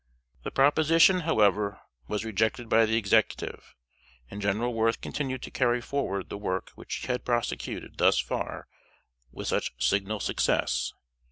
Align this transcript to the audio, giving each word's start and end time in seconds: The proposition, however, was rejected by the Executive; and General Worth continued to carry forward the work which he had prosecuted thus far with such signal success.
The 0.41 0.49
proposition, 0.49 1.19
however, 1.19 1.79
was 2.07 2.25
rejected 2.25 2.67
by 2.67 2.87
the 2.87 2.95
Executive; 2.97 3.75
and 4.31 4.41
General 4.41 4.73
Worth 4.73 4.99
continued 4.99 5.43
to 5.43 5.51
carry 5.51 5.79
forward 5.79 6.29
the 6.29 6.39
work 6.39 6.71
which 6.71 6.95
he 6.95 7.05
had 7.05 7.23
prosecuted 7.23 7.99
thus 7.99 8.17
far 8.17 8.67
with 9.31 9.49
such 9.49 9.73
signal 9.77 10.19
success. 10.19 10.93